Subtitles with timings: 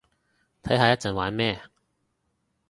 [0.63, 1.61] 睇下一陣玩咩